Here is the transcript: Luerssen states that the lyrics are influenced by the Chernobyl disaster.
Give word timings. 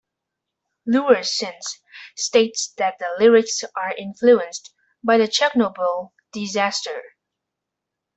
Luerssen 0.87 1.59
states 2.15 2.73
that 2.79 2.97
the 2.97 3.15
lyrics 3.19 3.63
are 3.77 3.93
influenced 3.95 4.73
by 5.03 5.15
the 5.19 5.27
Chernobyl 5.27 6.11
disaster. 6.33 7.03